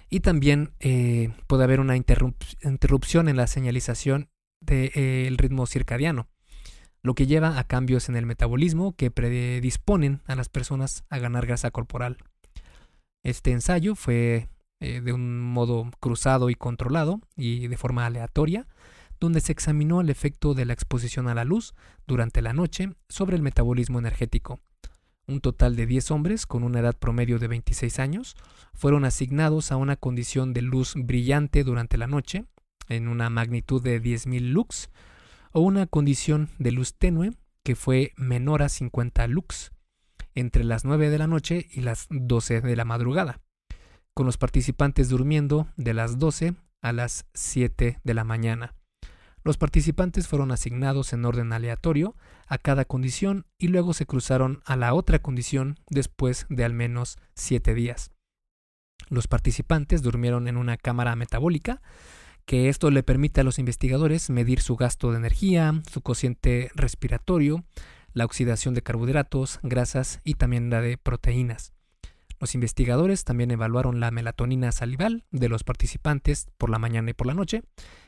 Y 0.09 0.19
también 0.19 0.73
eh, 0.79 1.33
puede 1.47 1.63
haber 1.63 1.79
una 1.79 1.95
interrupción 1.95 3.27
en 3.27 3.37
la 3.37 3.47
señalización 3.47 4.29
del 4.61 4.91
eh, 4.95 5.33
ritmo 5.37 5.65
circadiano, 5.65 6.27
lo 7.01 7.15
que 7.15 7.27
lleva 7.27 7.59
a 7.59 7.63
cambios 7.63 8.09
en 8.09 8.15
el 8.15 8.25
metabolismo 8.25 8.93
que 8.93 9.11
predisponen 9.11 10.21
a 10.25 10.35
las 10.35 10.49
personas 10.49 11.03
a 11.09 11.17
ganar 11.19 11.45
grasa 11.45 11.71
corporal. 11.71 12.17
Este 13.23 13.51
ensayo 13.51 13.95
fue 13.95 14.49
eh, 14.79 15.01
de 15.01 15.13
un 15.13 15.41
modo 15.41 15.89
cruzado 15.99 16.49
y 16.49 16.55
controlado 16.55 17.21
y 17.35 17.67
de 17.67 17.77
forma 17.77 18.05
aleatoria 18.05 18.67
donde 19.19 19.41
se 19.41 19.51
examinó 19.51 20.01
el 20.01 20.09
efecto 20.09 20.53
de 20.53 20.65
la 20.65 20.73
exposición 20.73 21.27
a 21.27 21.35
la 21.35 21.43
luz 21.43 21.73
durante 22.07 22.41
la 22.41 22.53
noche 22.53 22.93
sobre 23.09 23.35
el 23.35 23.41
metabolismo 23.41 23.99
energético. 23.99 24.59
Un 25.27 25.41
total 25.41 25.75
de 25.75 25.85
10 25.85 26.11
hombres 26.11 26.45
con 26.45 26.63
una 26.63 26.79
edad 26.79 26.97
promedio 26.97 27.37
de 27.37 27.47
26 27.47 27.99
años 27.99 28.35
fueron 28.73 29.05
asignados 29.05 29.71
a 29.71 29.75
una 29.75 29.95
condición 29.95 30.53
de 30.53 30.61
luz 30.61 30.93
brillante 30.95 31.63
durante 31.63 31.97
la 31.97 32.07
noche, 32.07 32.45
en 32.89 33.07
una 33.07 33.29
magnitud 33.29 33.81
de 33.81 34.01
10.000 34.01 34.49
lux, 34.49 34.89
o 35.51 35.61
una 35.61 35.87
condición 35.87 36.49
de 36.59 36.71
luz 36.71 36.93
tenue 36.95 37.31
que 37.63 37.75
fue 37.75 38.13
menor 38.17 38.61
a 38.61 38.69
50 38.69 39.27
lux, 39.27 39.71
entre 40.35 40.63
las 40.63 40.85
9 40.85 41.09
de 41.09 41.17
la 41.17 41.27
noche 41.27 41.67
y 41.71 41.81
las 41.81 42.07
12 42.09 42.61
de 42.61 42.75
la 42.75 42.85
madrugada, 42.85 43.39
con 44.13 44.25
los 44.25 44.37
participantes 44.37 45.09
durmiendo 45.09 45.67
de 45.77 45.93
las 45.93 46.19
12 46.19 46.55
a 46.81 46.93
las 46.93 47.25
7 47.33 47.99
de 48.03 48.13
la 48.13 48.23
mañana. 48.23 48.75
Los 49.43 49.57
participantes 49.57 50.27
fueron 50.27 50.51
asignados 50.51 51.13
en 51.13 51.25
orden 51.25 51.53
aleatorio 51.53 52.15
a 52.47 52.57
cada 52.57 52.85
condición 52.85 53.45
y 53.57 53.69
luego 53.69 53.93
se 53.93 54.05
cruzaron 54.05 54.61
a 54.65 54.75
la 54.75 54.93
otra 54.93 55.19
condición 55.19 55.79
después 55.89 56.45
de 56.49 56.65
al 56.65 56.73
menos 56.73 57.17
siete 57.35 57.73
días. 57.73 58.11
Los 59.07 59.27
participantes 59.27 60.01
durmieron 60.01 60.47
en 60.47 60.57
una 60.57 60.77
cámara 60.77 61.15
metabólica, 61.15 61.81
que 62.49 62.67
esto 62.67 62.89
le 62.89 63.03
permite 63.03 63.41
a 63.41 63.43
los 63.43 63.59
investigadores 63.59 64.31
medir 64.31 64.59
su 64.59 64.75
gasto 64.75 65.11
de 65.11 65.19
energía, 65.19 65.83
su 65.87 66.01
cociente 66.01 66.71
respiratorio, 66.73 67.63
la 68.13 68.25
oxidación 68.25 68.73
de 68.73 68.81
carbohidratos, 68.81 69.59
grasas 69.61 70.19
y 70.23 70.33
también 70.33 70.71
la 70.71 70.81
de 70.81 70.97
proteínas. 70.97 71.73
Los 72.39 72.55
investigadores 72.55 73.23
también 73.23 73.51
evaluaron 73.51 73.99
la 73.99 74.09
melatonina 74.09 74.71
salival 74.71 75.25
de 75.29 75.47
los 75.47 75.63
participantes 75.63 76.47
por 76.57 76.71
la 76.71 76.79
mañana 76.79 77.11
y 77.11 77.13
por 77.13 77.27
la 77.27 77.35
noche 77.35 77.61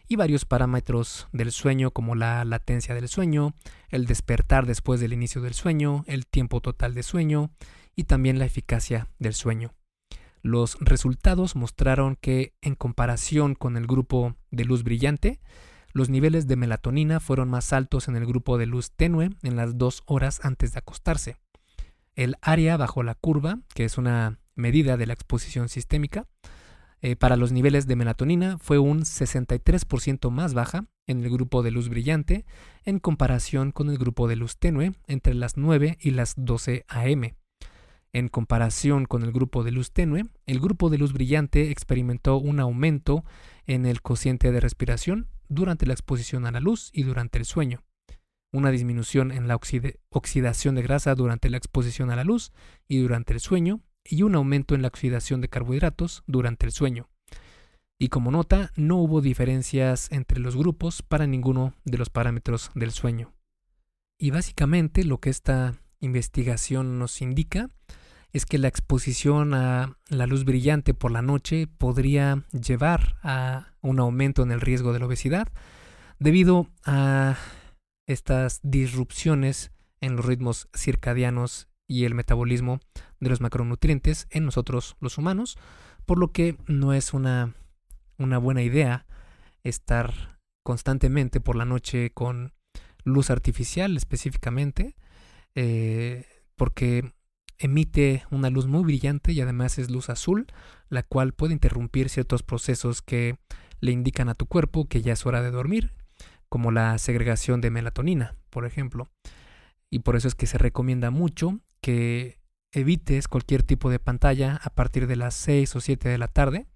y 0.08 0.16
varios 0.16 0.46
parámetros 0.46 1.28
del 1.32 1.52
sueño 1.52 1.92
como 1.92 2.16
la 2.16 2.44
latencia 2.44 2.96
del 2.96 3.10
sueño, 3.10 3.54
el 3.90 4.08
despertar 4.08 4.66
después 4.66 5.00
del 5.00 5.14
inicio 5.14 5.42
del 5.44 5.54
sueño, 5.54 6.04
el 6.08 6.26
tiempo 6.26 6.62
total 6.62 6.96
de 6.96 7.04
sueño 7.04 7.52
y 7.96 8.06
también 8.06 8.40
la 8.40 8.46
eficacia 8.46 9.08
del 9.20 9.36
sueño. 9.36 9.76
Los 10.42 10.78
resultados 10.80 11.56
mostraron 11.56 12.18
que 12.20 12.54
en 12.62 12.76
comparación 12.76 13.56
con 13.56 13.78
el 13.78 13.88
grupo 13.88 14.36
de 14.50 14.66
luz 14.66 14.84
brillante, 14.84 15.40
los 15.94 16.10
niveles 16.10 16.48
de 16.48 16.56
melatonina 16.56 17.20
fueron 17.20 17.50
más 17.50 17.74
altos 17.74 18.08
en 18.08 18.16
el 18.16 18.26
grupo 18.26 18.58
de 18.58 18.66
luz 18.66 18.92
tenue 18.92 19.30
en 19.44 19.56
las 19.56 19.78
dos 19.78 20.04
horas 20.06 20.40
antes 20.44 20.74
de 20.74 20.80
acostarse 20.80 21.38
el 22.16 22.36
área 22.42 22.78
bajo 22.78 23.04
la 23.04 23.16
curva, 23.16 23.60
que 23.74 23.86
es 23.86 23.98
una 23.98 24.40
medida 24.56 24.98
de 24.98 25.06
la 25.06 25.14
exposición 25.14 25.70
sistémica, 25.70 26.28
eh, 27.02 27.16
para 27.16 27.36
los 27.36 27.52
niveles 27.52 27.88
de 27.88 27.96
melatonina 27.96 28.58
fue 28.60 28.78
un 28.78 29.02
63% 29.02 30.30
más 30.30 30.54
baja 30.54 30.86
en 31.08 31.24
el 31.24 31.32
grupo 31.32 31.64
de 31.64 31.72
luz 31.72 31.90
brillante 31.90 32.46
en 32.84 33.00
comparación 33.00 33.72
con 33.72 33.90
el 33.90 33.98
grupo 33.98 34.28
de 34.28 34.36
luz 34.36 34.58
tenue 34.58 34.94
entre 35.08 35.34
las 35.34 35.58
9 35.58 35.98
y 36.00 36.12
las 36.12 36.36
12 36.38 36.86
am. 36.88 37.41
En 38.14 38.28
comparación 38.28 39.06
con 39.06 39.24
el 39.24 39.32
grupo 39.32 39.64
de 39.64 39.72
luz 39.72 39.92
tenue, 39.92 40.26
el 40.46 40.60
grupo 40.60 40.90
de 40.90 40.98
luz 40.98 41.14
brillante 41.14 41.72
experimentó 41.72 42.38
un 42.38 42.60
aumento 42.60 43.24
en 43.68 43.86
el 43.86 44.02
cociente 44.02 44.52
de 44.52 44.60
respiración 44.60 45.28
durante 45.48 45.86
la 45.86 45.94
exposición 45.94 46.46
a 46.46 46.52
la 46.52 46.60
luz 46.60 46.90
y 46.94 47.04
durante 47.04 47.38
el 47.38 47.46
sueño 47.46 47.84
una 48.52 48.72
disminución 48.72 49.32
en 49.32 49.48
la 49.48 49.58
oxidación 50.10 50.76
de 50.76 50.82
grasa 50.82 51.16
durante 51.16 51.50
la 51.50 51.58
exposición 51.58 52.12
a 52.12 52.16
la 52.16 52.24
luz 52.24 52.52
y 52.88 53.00
durante 53.00 53.34
el 53.34 53.40
sueño, 53.40 53.82
y 54.04 54.24
un 54.24 54.36
aumento 54.36 54.76
en 54.76 54.82
la 54.82 54.88
oxidación 54.88 55.42
de 55.42 55.50
carbohidratos 55.50 56.24
durante 56.28 56.66
el 56.66 56.72
sueño. 56.72 57.10
Y 58.00 58.10
como 58.10 58.32
nota, 58.32 58.72
no 58.76 58.98
hubo 58.98 59.22
diferencias 59.22 60.12
entre 60.12 60.40
los 60.40 60.58
grupos 60.58 61.02
para 61.04 61.28
ninguno 61.28 61.76
de 61.86 61.98
los 61.98 62.10
parámetros 62.10 62.72
del 62.74 62.92
sueño. 62.92 63.34
Y 64.20 64.32
básicamente 64.32 65.04
lo 65.04 65.20
que 65.20 65.30
esta 65.30 65.76
investigación 66.00 66.98
nos 66.98 67.22
indica 67.22 67.70
es 68.34 68.46
que 68.46 68.58
la 68.58 68.68
exposición 68.68 69.54
a 69.54 69.98
la 70.10 70.28
luz 70.28 70.46
brillante 70.46 70.94
por 70.94 71.12
la 71.12 71.22
noche 71.22 71.68
podría 71.68 72.44
llevar 72.52 73.18
a 73.24 73.74
un 73.82 74.00
aumento 74.00 74.44
en 74.44 74.52
el 74.52 74.62
riesgo 74.62 74.94
de 74.94 75.00
la 75.00 75.06
obesidad 75.06 75.48
debido 76.20 76.68
a 76.86 77.38
estas 78.08 78.60
disrupciones 78.64 79.72
en 80.00 80.16
los 80.16 80.26
ritmos 80.26 80.70
circadianos 80.76 81.68
y 81.88 82.06
el 82.06 82.16
metabolismo 82.16 82.80
de 83.20 83.30
los 83.30 83.42
macronutrientes 83.42 84.28
en 84.30 84.46
nosotros 84.46 84.96
los 85.00 85.18
humanos, 85.18 85.58
por 86.06 86.18
lo 86.18 86.32
que 86.32 86.58
no 86.68 86.94
es 86.94 87.14
una, 87.14 87.54
una 88.18 88.38
buena 88.38 88.62
idea 88.62 89.06
estar 89.64 90.40
constantemente 90.64 91.42
por 91.42 91.56
la 91.56 91.66
noche 91.66 92.12
con 92.12 92.54
luz 93.04 93.30
artificial 93.30 93.98
específicamente, 93.98 94.96
eh, 95.56 96.26
porque 96.56 97.12
emite 97.62 98.26
una 98.32 98.50
luz 98.50 98.68
muy 98.68 98.84
brillante 98.84 99.32
y 99.32 99.42
además 99.42 99.78
es 99.78 99.90
luz 99.90 100.10
azul, 100.10 100.48
la 100.90 101.04
cual 101.04 101.34
puede 101.34 101.54
interrumpir 101.54 102.10
ciertos 102.10 102.44
procesos 102.44 103.02
que 103.02 103.38
le 103.80 103.92
indican 103.92 104.30
a 104.30 104.36
tu 104.36 104.46
cuerpo 104.46 104.86
que 104.86 105.02
ya 105.02 105.14
es 105.14 105.26
hora 105.26 105.42
de 105.42 105.52
dormir 105.52 105.94
como 106.52 106.72
la 106.72 106.98
segregación 106.98 107.62
de 107.62 107.72
melatonina, 107.72 108.36
por 108.50 108.66
ejemplo. 108.66 109.10
Y 109.90 110.00
por 110.00 110.18
eso 110.18 110.28
es 110.28 110.36
que 110.36 110.48
se 110.48 110.58
recomienda 110.58 111.10
mucho 111.10 111.62
que 111.80 112.40
evites 112.74 113.30
cualquier 113.30 113.64
tipo 113.64 113.90
de 113.90 114.00
pantalla 114.00 114.60
a 114.62 114.70
partir 114.70 115.08
de 115.08 115.16
las 115.16 115.34
6 115.36 115.78
o 115.78 115.80
7 115.80 116.10
de 116.10 116.18
la 116.18 116.28
tarde 116.28 116.68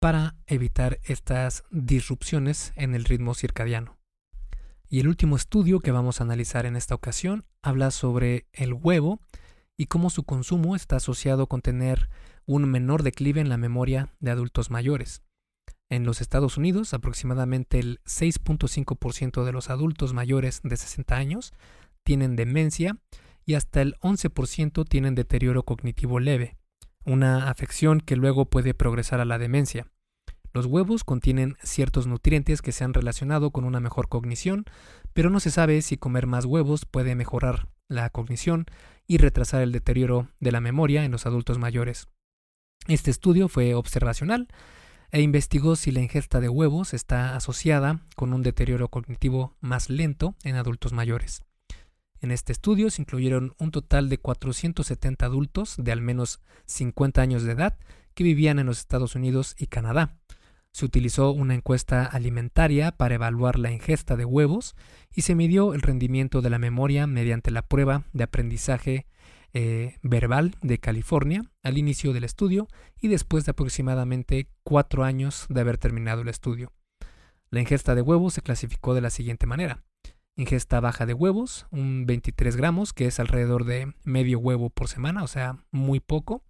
para 0.00 0.36
evitar 0.46 1.00
estas 1.02 1.64
disrupciones 1.70 2.74
en 2.76 2.94
el 2.94 3.06
ritmo 3.06 3.34
circadiano. 3.34 3.96
Y 4.86 5.00
el 5.00 5.08
último 5.08 5.36
estudio 5.36 5.80
que 5.80 5.92
vamos 5.92 6.20
a 6.20 6.24
analizar 6.24 6.66
en 6.66 6.76
esta 6.76 6.94
ocasión 6.94 7.46
habla 7.62 7.90
sobre 7.92 8.46
el 8.52 8.74
huevo 8.74 9.20
y 9.76 9.86
cómo 9.86 10.10
su 10.10 10.24
consumo 10.24 10.74
está 10.74 10.96
asociado 10.96 11.46
con 11.46 11.60
tener 11.60 12.08
un 12.46 12.68
menor 12.70 13.02
declive 13.02 13.40
en 13.40 13.48
la 13.48 13.56
memoria 13.56 14.12
de 14.20 14.30
adultos 14.30 14.70
mayores. 14.70 15.22
En 15.88 16.04
los 16.04 16.20
Estados 16.20 16.56
Unidos, 16.56 16.94
aproximadamente 16.94 17.78
el 17.78 18.00
6.5% 18.04 19.44
de 19.44 19.52
los 19.52 19.70
adultos 19.70 20.14
mayores 20.14 20.60
de 20.64 20.76
60 20.76 21.14
años 21.14 21.52
tienen 22.02 22.36
demencia 22.36 22.98
y 23.44 23.54
hasta 23.54 23.82
el 23.82 23.94
11% 24.00 24.88
tienen 24.88 25.14
deterioro 25.14 25.62
cognitivo 25.64 26.18
leve, 26.18 26.56
una 27.04 27.48
afección 27.50 28.00
que 28.00 28.16
luego 28.16 28.46
puede 28.46 28.74
progresar 28.74 29.20
a 29.20 29.24
la 29.24 29.38
demencia. 29.38 29.86
Los 30.52 30.66
huevos 30.66 31.04
contienen 31.04 31.56
ciertos 31.62 32.06
nutrientes 32.06 32.62
que 32.62 32.72
se 32.72 32.82
han 32.82 32.94
relacionado 32.94 33.50
con 33.50 33.64
una 33.64 33.78
mejor 33.78 34.08
cognición, 34.08 34.64
pero 35.12 35.30
no 35.30 35.38
se 35.38 35.50
sabe 35.50 35.82
si 35.82 35.98
comer 35.98 36.26
más 36.26 36.46
huevos 36.46 36.86
puede 36.86 37.14
mejorar 37.14 37.68
la 37.88 38.10
cognición 38.10 38.66
y 39.06 39.18
retrasar 39.18 39.62
el 39.62 39.72
deterioro 39.72 40.28
de 40.40 40.52
la 40.52 40.60
memoria 40.60 41.04
en 41.04 41.12
los 41.12 41.26
adultos 41.26 41.58
mayores. 41.58 42.08
Este 42.88 43.10
estudio 43.10 43.48
fue 43.48 43.74
observacional 43.74 44.48
e 45.10 45.22
investigó 45.22 45.76
si 45.76 45.92
la 45.92 46.00
ingesta 46.00 46.40
de 46.40 46.48
huevos 46.48 46.94
está 46.94 47.36
asociada 47.36 48.00
con 48.16 48.32
un 48.32 48.42
deterioro 48.42 48.88
cognitivo 48.88 49.56
más 49.60 49.88
lento 49.88 50.34
en 50.42 50.56
adultos 50.56 50.92
mayores. 50.92 51.42
En 52.20 52.30
este 52.30 52.52
estudio 52.52 52.90
se 52.90 53.02
incluyeron 53.02 53.54
un 53.58 53.70
total 53.70 54.08
de 54.08 54.18
470 54.18 55.26
adultos 55.26 55.76
de 55.78 55.92
al 55.92 56.00
menos 56.00 56.40
50 56.66 57.20
años 57.20 57.42
de 57.42 57.52
edad 57.52 57.78
que 58.14 58.24
vivían 58.24 58.58
en 58.58 58.66
los 58.66 58.78
Estados 58.78 59.14
Unidos 59.14 59.54
y 59.58 59.66
Canadá. 59.66 60.16
Se 60.76 60.84
utilizó 60.84 61.30
una 61.30 61.54
encuesta 61.54 62.04
alimentaria 62.04 62.92
para 62.92 63.14
evaluar 63.14 63.58
la 63.58 63.72
ingesta 63.72 64.14
de 64.14 64.26
huevos 64.26 64.76
y 65.10 65.22
se 65.22 65.34
midió 65.34 65.72
el 65.72 65.80
rendimiento 65.80 66.42
de 66.42 66.50
la 66.50 66.58
memoria 66.58 67.06
mediante 67.06 67.50
la 67.50 67.62
prueba 67.62 68.04
de 68.12 68.24
aprendizaje 68.24 69.06
eh, 69.54 69.96
verbal 70.02 70.54
de 70.60 70.76
California 70.76 71.50
al 71.62 71.78
inicio 71.78 72.12
del 72.12 72.24
estudio 72.24 72.68
y 73.00 73.08
después 73.08 73.46
de 73.46 73.52
aproximadamente 73.52 74.50
cuatro 74.64 75.04
años 75.04 75.46
de 75.48 75.62
haber 75.62 75.78
terminado 75.78 76.20
el 76.20 76.28
estudio. 76.28 76.74
La 77.48 77.60
ingesta 77.60 77.94
de 77.94 78.02
huevos 78.02 78.34
se 78.34 78.42
clasificó 78.42 78.92
de 78.92 79.00
la 79.00 79.08
siguiente 79.08 79.46
manera. 79.46 79.82
Ingesta 80.36 80.78
baja 80.80 81.06
de 81.06 81.14
huevos, 81.14 81.66
un 81.70 82.04
23 82.04 82.54
gramos, 82.54 82.92
que 82.92 83.06
es 83.06 83.18
alrededor 83.18 83.64
de 83.64 83.94
medio 84.04 84.40
huevo 84.40 84.68
por 84.68 84.88
semana, 84.88 85.22
o 85.22 85.26
sea, 85.26 85.56
muy 85.70 86.00
poco. 86.00 86.42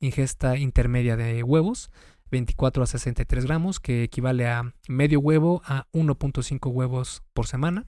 Ingesta 0.00 0.58
intermedia 0.58 1.16
de 1.16 1.42
huevos, 1.42 1.90
24 2.34 2.82
a 2.82 2.86
63 2.86 3.46
gramos, 3.46 3.78
que 3.78 4.02
equivale 4.02 4.48
a 4.48 4.74
medio 4.88 5.20
huevo 5.20 5.62
a 5.64 5.86
1.5 5.92 6.72
huevos 6.72 7.22
por 7.32 7.46
semana. 7.46 7.86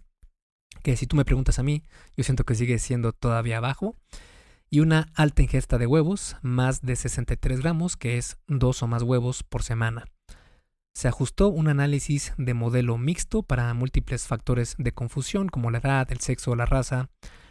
Que 0.84 0.96
si 0.96 1.08
tú 1.08 1.16
me 1.16 1.24
preguntas 1.24 1.58
a 1.58 1.64
mí, 1.64 1.82
yo 2.16 2.22
siento 2.22 2.44
que 2.44 2.54
sigue 2.54 2.78
siendo 2.78 3.12
todavía 3.12 3.58
bajo. 3.58 3.96
Y 4.70 4.80
una 4.80 5.08
alta 5.14 5.42
ingesta 5.42 5.78
de 5.78 5.86
huevos, 5.86 6.36
más 6.42 6.80
de 6.80 6.94
63 6.94 7.60
gramos, 7.60 7.96
que 7.96 8.18
es 8.18 8.38
dos 8.46 8.82
o 8.82 8.86
más 8.86 9.02
huevos 9.02 9.42
por 9.42 9.64
semana 9.64 10.04
se 10.96 11.08
ajustó 11.08 11.48
un 11.48 11.68
análisis 11.68 12.32
de 12.38 12.54
modelo 12.54 12.96
mixto 12.96 13.42
para 13.42 13.74
múltiples 13.74 14.26
factores 14.26 14.76
de 14.78 14.92
confusión 14.92 15.48
como 15.50 15.70
la 15.70 15.76
edad, 15.76 16.10
el 16.10 16.20
sexo, 16.20 16.56
la 16.56 16.64
raza, 16.64 17.10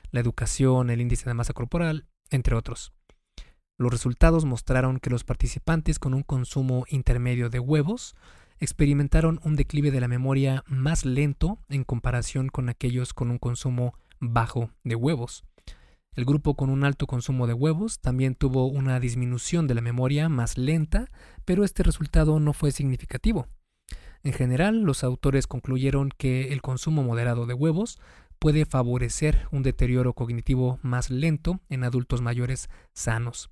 la 0.10 0.20
educación, 0.20 0.90
el 0.90 1.00
índice 1.00 1.30
de 1.30 1.36
masa 1.36 1.54
corporal, 1.54 2.08
entre 2.32 2.56
otros. 2.56 2.92
Los 3.78 3.92
resultados 3.92 4.46
mostraron 4.46 5.00
que 5.00 5.10
los 5.10 5.26
participantes 5.26 6.00
con 6.00 6.14
un 6.14 6.24
consumo 6.24 6.86
intermedio 6.88 7.50
de 7.50 7.60
huevos 7.60 8.16
experimentaron 8.58 9.42
un 9.44 9.58
declive 9.58 9.92
de 9.92 10.00
la 10.00 10.08
memoria 10.08 10.64
más 10.68 11.04
lento 11.04 11.60
en 11.68 11.84
comparación 11.84 12.48
con 12.48 12.70
aquellos 12.70 13.14
con 13.14 13.32
un 13.32 13.38
consumo 13.38 13.94
bajo 14.22 14.70
de 14.86 14.96
huevos. 14.96 15.44
El 16.14 16.24
grupo 16.24 16.56
con 16.56 16.70
un 16.70 16.86
alto 16.86 17.06
consumo 17.06 17.48
de 17.48 17.54
huevos 17.54 18.00
también 18.00 18.36
tuvo 18.36 18.66
una 18.68 18.98
disminución 19.02 19.68
de 19.68 19.74
la 19.74 19.82
memoria 19.82 20.30
más 20.30 20.58
lenta, 20.58 21.12
pero 21.44 21.66
este 21.66 21.84
resultado 21.84 22.40
no 22.40 22.54
fue 22.54 22.72
significativo. 22.72 23.50
En 24.24 24.32
general, 24.32 24.84
los 24.84 25.04
autores 25.04 25.48
concluyeron 25.48 26.12
que 26.18 26.54
el 26.54 26.62
consumo 26.62 27.04
moderado 27.04 27.46
de 27.46 27.54
huevos 27.54 28.00
puede 28.40 28.66
favorecer 28.66 29.48
un 29.52 29.64
deterioro 29.64 30.14
cognitivo 30.14 30.80
más 30.82 31.10
lento 31.10 31.60
en 31.68 31.84
adultos 31.84 32.22
mayores 32.22 32.70
sanos. 32.94 33.50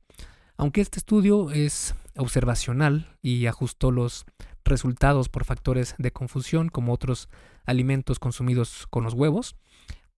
Aunque 0.57 0.81
este 0.81 0.99
estudio 0.99 1.51
es 1.51 1.95
observacional 2.15 3.17
y 3.21 3.47
ajustó 3.47 3.91
los 3.91 4.25
resultados 4.63 5.29
por 5.29 5.45
factores 5.45 5.95
de 5.97 6.11
confusión 6.11 6.69
como 6.69 6.93
otros 6.93 7.29
alimentos 7.65 8.19
consumidos 8.19 8.87
con 8.89 9.03
los 9.03 9.13
huevos, 9.13 9.55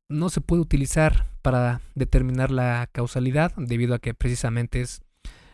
no 0.08 0.30
se 0.30 0.42
puede 0.42 0.62
utilizar 0.62 1.28
para 1.42 1.82
determinar 1.96 2.52
la 2.52 2.88
causalidad 2.92 3.54
debido 3.56 3.96
a 3.96 4.00
que 4.00 4.14
precisamente 4.14 4.82
es 4.82 5.02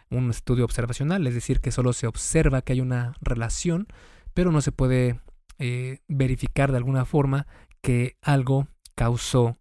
un 0.10 0.30
estudio 0.30 0.66
observacional, 0.66 1.26
es 1.26 1.34
decir, 1.34 1.62
que 1.62 1.72
solo 1.72 1.94
se 1.94 2.08
observa 2.08 2.62
que 2.62 2.74
hay 2.74 2.82
una 2.82 3.14
relación, 3.22 3.88
pero 4.34 4.52
no 4.52 4.62
se 4.62 4.74
puede 4.74 5.22
eh, 5.58 6.00
verificar 6.08 6.72
de 6.72 6.78
alguna 6.78 7.06
forma 7.06 7.48
que 7.82 8.18
algo 8.22 8.68
causó 8.96 9.58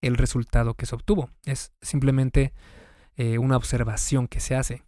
el 0.00 0.16
resultado 0.16 0.74
que 0.74 0.86
se 0.86 0.94
obtuvo. 0.94 1.30
Es 1.44 1.72
simplemente 1.82 2.52
eh, 3.18 3.36
una 3.38 3.56
observación 3.56 4.28
que 4.28 4.38
se 4.38 4.54
hace. 4.54 4.84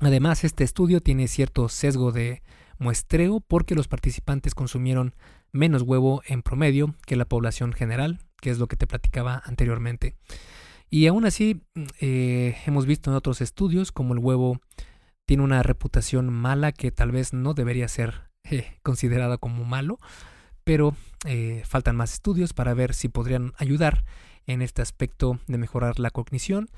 Además, 0.00 0.42
este 0.42 0.64
estudio 0.64 1.00
tiene 1.00 1.28
cierto 1.28 1.68
sesgo 1.68 2.10
de 2.10 2.42
muestreo 2.78 3.38
porque 3.38 3.76
los 3.76 3.86
participantes 3.86 4.56
consumieron 4.56 5.14
menos 5.52 5.82
huevo 5.82 6.22
en 6.26 6.42
promedio 6.42 6.96
que 7.06 7.14
la 7.14 7.24
población 7.24 7.72
general, 7.72 8.18
que 8.40 8.50
es 8.50 8.58
lo 8.58 8.66
que 8.66 8.74
te 8.74 8.88
platicaba 8.88 9.40
anteriormente. 9.44 10.16
Y 10.90 11.06
aún 11.06 11.24
así, 11.24 11.62
eh, 12.00 12.56
hemos 12.66 12.84
visto 12.84 13.10
en 13.10 13.16
otros 13.16 13.40
estudios 13.40 13.92
como 13.92 14.12
el 14.14 14.18
huevo 14.18 14.60
tiene 15.24 15.44
una 15.44 15.62
reputación 15.62 16.32
mala 16.32 16.72
que 16.72 16.90
tal 16.90 17.12
vez 17.12 17.32
no 17.32 17.54
debería 17.54 17.86
ser 17.86 18.28
eh, 18.42 18.76
considerada 18.82 19.38
como 19.38 19.64
malo, 19.64 19.98
pero 20.64 20.96
faltan 21.64 21.94
más 21.94 22.14
estudios 22.14 22.52
para 22.52 22.74
ver 22.74 22.92
si 22.92 23.08
podrían 23.08 23.52
ayudar 23.56 24.04
en 24.46 24.62
este 24.62 24.82
aspecto 24.82 25.38
de 25.46 25.58
mejorar 25.58 25.98
la 25.98 26.10
cognición. 26.10 26.68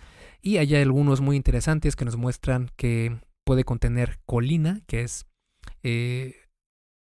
Y 0.41 0.59
hay 0.59 0.75
algunos 0.75 1.21
muy 1.21 1.37
interesantes 1.37 1.97
que 1.97 2.05
nos 2.05 2.17
muestran 2.17 2.71
que 2.77 3.19
puede 3.45 3.65
contener 3.65 4.19
colina, 4.27 4.81
que 4.87 5.03
es 5.03 5.27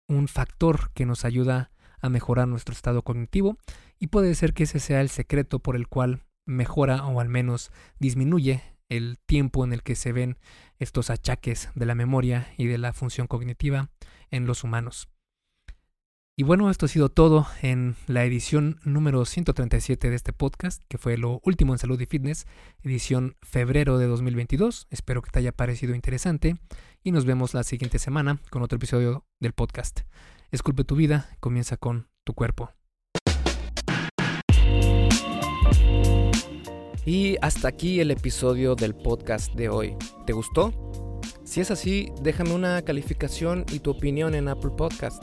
un 0.08 0.28
factor 0.28 0.90
que 0.92 1.06
nos 1.06 1.24
ayuda 1.24 1.70
a 2.00 2.08
mejorar 2.08 2.48
nuestro 2.48 2.74
estado 2.74 3.02
cognitivo 3.02 3.56
y 3.98 4.08
puede 4.08 4.34
ser 4.34 4.52
que 4.52 4.64
ese 4.64 4.80
sea 4.80 5.00
el 5.00 5.08
secreto 5.08 5.60
por 5.60 5.76
el 5.76 5.88
cual 5.88 6.24
mejora 6.46 7.06
o 7.06 7.20
al 7.20 7.28
menos 7.28 7.70
disminuye 7.98 8.62
el 8.88 9.18
tiempo 9.24 9.64
en 9.64 9.72
el 9.72 9.82
que 9.82 9.94
se 9.94 10.12
ven 10.12 10.36
estos 10.78 11.08
achaques 11.08 11.70
de 11.74 11.86
la 11.86 11.94
memoria 11.94 12.52
y 12.58 12.66
de 12.66 12.78
la 12.78 12.92
función 12.92 13.26
cognitiva 13.26 13.90
en 14.30 14.46
los 14.46 14.64
humanos. 14.64 15.08
Y 16.34 16.44
bueno, 16.44 16.70
esto 16.70 16.86
ha 16.86 16.88
sido 16.88 17.10
todo 17.10 17.46
en 17.60 17.94
la 18.06 18.24
edición 18.24 18.80
número 18.84 19.26
137 19.26 20.08
de 20.08 20.16
este 20.16 20.32
podcast, 20.32 20.82
que 20.88 20.96
fue 20.96 21.18
lo 21.18 21.42
último 21.44 21.74
en 21.74 21.78
salud 21.78 22.00
y 22.00 22.06
fitness, 22.06 22.46
edición 22.82 23.36
febrero 23.42 23.98
de 23.98 24.06
2022. 24.06 24.86
Espero 24.88 25.20
que 25.20 25.30
te 25.30 25.40
haya 25.40 25.52
parecido 25.52 25.94
interesante 25.94 26.56
y 27.04 27.12
nos 27.12 27.26
vemos 27.26 27.52
la 27.52 27.64
siguiente 27.64 27.98
semana 27.98 28.40
con 28.48 28.62
otro 28.62 28.76
episodio 28.76 29.26
del 29.40 29.52
podcast. 29.52 30.00
Esculpe 30.50 30.84
tu 30.84 30.96
vida, 30.96 31.28
comienza 31.38 31.76
con 31.76 32.08
tu 32.24 32.32
cuerpo. 32.32 32.70
Y 37.04 37.36
hasta 37.42 37.68
aquí 37.68 38.00
el 38.00 38.10
episodio 38.10 38.74
del 38.74 38.94
podcast 38.94 39.52
de 39.54 39.68
hoy. 39.68 39.96
¿Te 40.24 40.32
gustó? 40.32 40.72
Si 41.44 41.60
es 41.60 41.70
así, 41.70 42.08
déjame 42.22 42.54
una 42.54 42.80
calificación 42.80 43.66
y 43.70 43.80
tu 43.80 43.90
opinión 43.90 44.34
en 44.34 44.48
Apple 44.48 44.70
Podcast. 44.78 45.22